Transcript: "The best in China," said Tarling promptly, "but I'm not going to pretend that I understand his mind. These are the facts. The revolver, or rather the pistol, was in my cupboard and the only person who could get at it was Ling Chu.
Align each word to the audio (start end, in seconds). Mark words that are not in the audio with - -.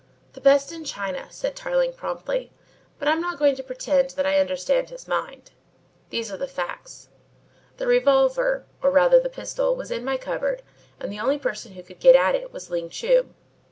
"The 0.33 0.41
best 0.41 0.71
in 0.71 0.83
China," 0.83 1.27
said 1.29 1.55
Tarling 1.55 1.93
promptly, 1.93 2.51
"but 2.97 3.07
I'm 3.07 3.21
not 3.21 3.37
going 3.37 3.55
to 3.57 3.61
pretend 3.61 4.09
that 4.09 4.25
I 4.25 4.39
understand 4.39 4.89
his 4.89 5.07
mind. 5.07 5.51
These 6.09 6.31
are 6.31 6.37
the 6.37 6.47
facts. 6.47 7.09
The 7.77 7.85
revolver, 7.85 8.65
or 8.81 8.89
rather 8.89 9.19
the 9.19 9.29
pistol, 9.29 9.75
was 9.75 9.91
in 9.91 10.03
my 10.03 10.17
cupboard 10.17 10.63
and 10.99 11.11
the 11.13 11.19
only 11.19 11.37
person 11.37 11.73
who 11.73 11.83
could 11.83 11.99
get 11.99 12.15
at 12.15 12.33
it 12.33 12.51
was 12.51 12.71
Ling 12.71 12.89
Chu. 12.89 13.29